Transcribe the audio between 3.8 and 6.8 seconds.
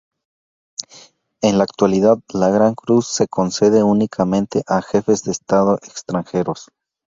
únicamente a jefes de estado extranjeros.